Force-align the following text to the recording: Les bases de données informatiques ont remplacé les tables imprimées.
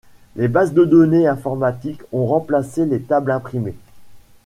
Les 0.35 0.47
bases 0.47 0.73
de 0.73 0.83
données 0.83 1.27
informatiques 1.27 2.01
ont 2.11 2.25
remplacé 2.25 2.87
les 2.87 3.03
tables 3.03 3.29
imprimées. 3.29 3.77